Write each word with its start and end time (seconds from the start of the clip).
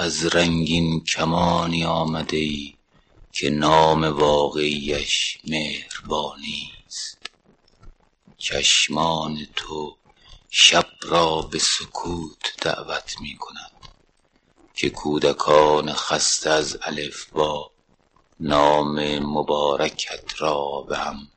از 0.00 0.26
رنگین 0.26 1.04
کمانی 1.04 1.84
آمده 1.84 2.36
ای 2.36 2.74
که 3.32 3.50
نام 3.50 4.04
واقعیش 4.04 5.38
مهربانی 5.44 6.72
است. 6.86 7.18
چشمان 8.38 9.46
تو 9.56 9.96
شب 10.50 10.86
را 11.02 11.42
به 11.42 11.58
سکوت 11.58 12.54
دعوت 12.60 13.20
می 13.20 13.36
کند 13.36 13.72
که 14.74 14.90
کودکان 14.90 15.92
خسته 15.92 16.50
از 16.50 16.78
الف 16.82 17.30
با 17.30 17.70
نام 18.40 19.18
مبارکت 19.18 20.40
را 20.40 20.86
به 20.88 20.98
هم 20.98 21.28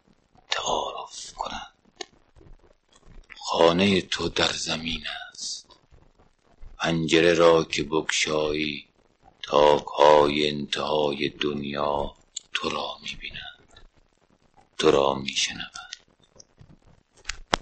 تعارف 0.50 1.34
کنند. 1.34 2.04
خانه 3.38 4.02
تو 4.02 4.30
در 4.30 4.54
زمین 4.54 5.04
است. 5.08 5.33
پنجره 6.84 7.34
را 7.34 7.64
که 7.64 7.84
بگشایی 7.84 8.86
تاک 9.44 9.86
های 9.86 10.50
انتهای 10.50 11.30
دنیا 11.30 12.16
تو 12.54 12.70
را 12.70 12.98
می‌بینند. 13.02 13.88
تو 14.78 14.92
را 14.92 15.14
میشنوند. 15.14 15.96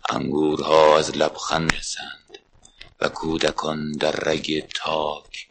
انگورها 0.10 0.98
از 0.98 1.18
لبخند 1.18 1.74
رسند 1.74 2.40
و 3.00 3.10
کودکان 3.10 3.92
در 3.92 4.12
رگ 4.12 4.68
تاک 4.76 5.50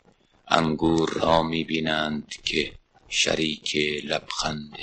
انگور 0.48 1.10
را 1.12 1.42
می‌بینند 1.42 2.34
که 2.44 2.78
شریک 3.08 3.76
لبخند 4.04 4.76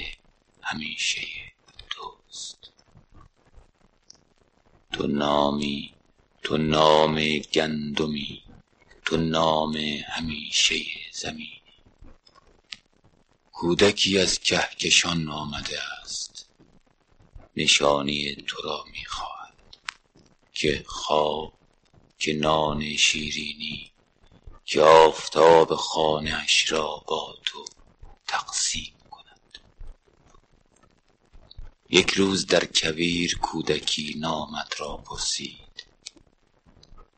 همیشه 0.61 1.27
توست. 1.89 2.73
تو 4.91 5.07
نامی 5.07 5.97
تو 6.43 6.57
نام 6.57 7.37
گندمی 7.39 8.46
تو 9.07 9.17
نام 9.17 9.75
همیشه 10.07 10.75
زمین. 11.11 11.61
کودکی 13.51 14.19
از 14.19 14.39
کهکشان 14.39 15.29
آمده 15.29 15.79
است. 16.01 16.49
نشانی 17.55 18.35
تو 18.35 18.61
را 18.61 18.85
می‌خواهد. 18.91 19.53
که 20.53 20.83
خواب 20.87 21.53
که 22.19 22.33
نان 22.33 22.95
شیرینی 22.95 23.91
که 24.65 24.81
آفتاب 24.81 25.75
خانهاش 25.75 26.71
را 26.71 27.03
با 27.07 27.37
تو 27.45 27.65
تقسیم 28.27 28.93
کند. 29.11 29.57
یک 31.89 32.09
روز 32.09 32.45
در 32.45 32.65
کویر 32.65 33.37
کودکی 33.37 34.15
نامت 34.17 34.81
را 34.81 34.97
پرسید. 34.97 35.66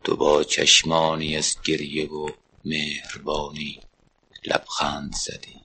تو 0.03 0.15
با 0.15 0.43
چشمانی 0.43 1.37
از 1.37 1.55
گریه 1.65 2.07
و 2.07 2.29
مهربانی 2.65 3.79
لبخند 4.45 5.15
زدی. 5.15 5.61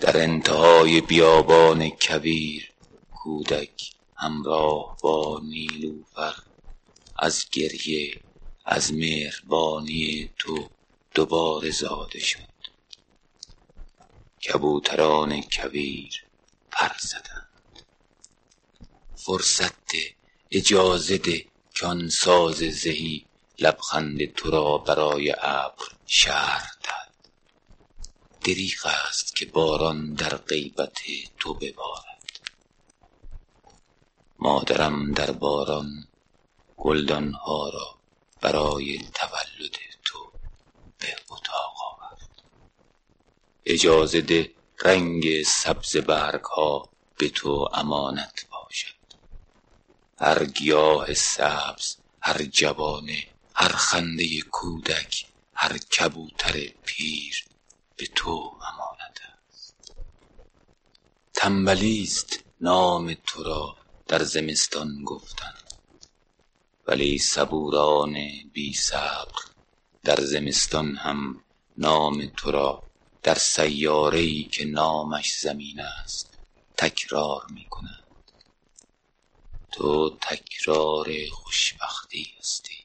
در 0.00 0.22
انتهای 0.22 1.00
بیابان 1.00 1.90
کویر 1.90 2.72
کودک 3.14 3.92
همراه 4.16 4.96
با 5.02 5.40
نیلوفر 5.44 6.34
از 7.18 7.50
گریه 7.52 8.20
از 8.64 8.92
مهربانی 8.92 10.30
تو 10.38 10.68
دوباره 11.14 11.70
زاده 11.70 12.18
شد. 12.18 12.54
کبوتران 14.42 15.42
کویر 15.42 16.24
پر 16.70 16.92
زدند. 17.00 17.48
فرصت 19.16 19.90
اجازه 20.50 21.18
ده 21.18 21.53
کان 21.80 22.08
ساز 22.08 22.56
زهی 22.56 23.26
لبخند 23.58 24.34
تو 24.34 24.50
را 24.50 24.78
برای 24.78 25.34
ابر 25.38 25.84
شرح 26.06 26.70
داد. 26.84 27.32
دریغ 28.44 28.86
است 28.86 29.36
که 29.36 29.46
باران 29.46 30.14
در 30.14 30.36
غیبت 30.36 30.98
تو 31.38 31.54
ببارد. 31.54 32.40
مادرم 34.38 35.12
در 35.12 35.30
باران 35.30 36.08
گلدان 36.76 37.32
ها 37.32 37.68
را 37.68 37.98
برای 38.40 38.98
تولد 39.14 39.76
تو 40.04 40.32
به 40.98 41.16
اتاق 41.30 41.74
آورد. 41.92 42.42
اجازه 43.66 44.20
ده 44.20 44.50
رنگ 44.84 45.42
سبز 45.42 45.96
برگ 45.96 46.44
ها 46.44 46.88
به 47.18 47.28
تو 47.28 47.68
امانت 47.72 48.43
هر 50.18 50.44
گیاه 50.44 51.14
سبز 51.14 51.96
هر 52.20 52.44
جوانه 52.44 53.26
هر 53.54 53.68
خنده 53.68 54.40
کودک 54.40 55.26
هر 55.54 55.78
کبوتر 55.78 56.52
پیر 56.84 57.44
به 57.96 58.06
تو 58.06 58.52
امانت 58.72 59.20
است. 59.48 59.74
تنبلی 61.34 62.02
است 62.02 62.44
نام 62.60 63.14
تو 63.26 63.42
را 63.42 63.76
در 64.06 64.22
زمستان 64.22 65.04
گفتن 65.04 65.54
ولی 66.86 67.18
صبوران 67.18 68.14
بی 68.52 68.74
صبر 68.74 69.40
در 70.04 70.20
زمستان 70.20 70.96
هم 70.96 71.44
نام 71.78 72.26
تو 72.36 72.50
را 72.50 72.82
در 73.22 73.34
سیاره 73.34 74.18
ای 74.18 74.42
که 74.42 74.64
نامش 74.64 75.38
زمین 75.38 75.80
است 75.80 76.38
تکرار 76.76 77.46
می 77.50 77.64
کنند 77.64 78.03
تو 79.74 80.18
تکرار 80.22 81.08
خوشبختی 81.32 82.34
هستی. 82.40 82.83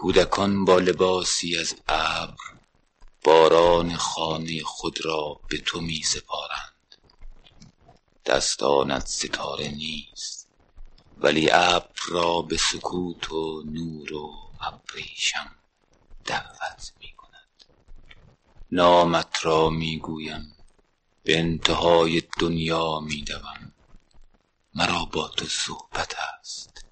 کودکان 0.00 0.64
با 0.64 0.78
لباسی 0.78 1.56
از 1.56 1.74
ابر 1.88 2.36
باران 3.24 3.96
خانه 3.96 4.62
خود 4.62 5.04
را 5.04 5.40
به 5.48 5.58
تو 5.58 5.80
می 5.80 6.02
سپارند. 6.02 6.96
دستانت 8.26 9.06
ستاره 9.06 9.68
نیست 9.68 10.48
ولی 11.16 11.50
ابر 11.52 12.00
را 12.08 12.42
به 12.42 12.56
سکوت 12.56 13.32
و 13.32 13.62
نور 13.66 14.12
و 14.14 14.32
ابریشم 14.60 15.50
دعوت 16.24 16.92
می 17.00 17.12
کند. 17.16 17.64
نامت 18.72 19.38
را 19.42 19.70
می 19.70 19.98
گویم 19.98 20.56
به 21.22 21.38
انتهای 21.38 22.22
دنیا 22.40 23.00
می 23.00 23.22
دوم. 23.22 23.72
مرا 24.74 25.04
با 25.04 25.28
تو 25.28 25.46
صحبت 25.46 26.14
است. 26.18 26.84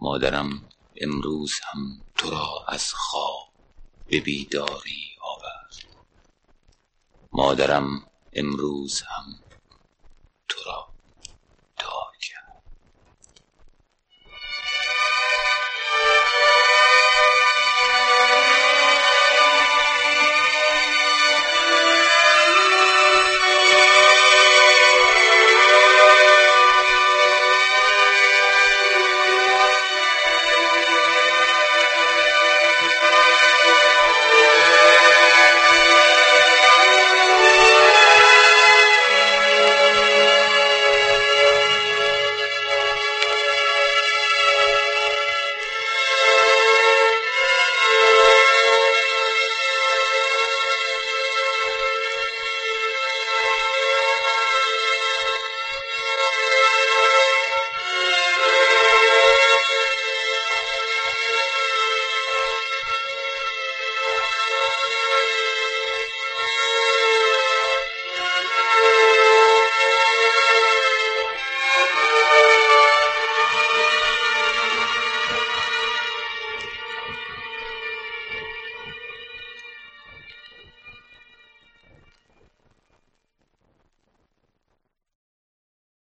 مادرم 0.00 0.68
امروز 1.00 1.52
هم 1.64 2.04
تو 2.16 2.30
را 2.30 2.64
از 2.68 2.92
خواب 2.94 3.54
به 4.06 4.20
بیداری 4.20 5.16
آورد. 5.22 5.74
مادرم 7.32 8.10
امروز 8.32 9.02
هم 9.02 9.44
تو 10.48 10.60
را 10.66 10.85